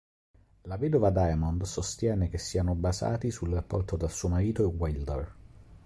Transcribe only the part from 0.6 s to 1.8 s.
La vedova Diamond